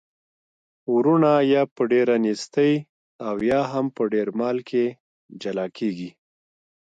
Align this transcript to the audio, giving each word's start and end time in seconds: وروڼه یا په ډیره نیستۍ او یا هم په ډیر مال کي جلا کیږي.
وروڼه 0.95 1.31
یا 1.53 1.61
په 1.75 1.81
ډیره 1.91 2.15
نیستۍ 2.25 2.73
او 3.27 3.35
یا 3.51 3.61
هم 3.71 3.85
په 3.95 4.03
ډیر 4.13 4.27
مال 4.39 4.57
کي 4.69 4.85
جلا 5.41 5.67
کیږي. 5.77 6.09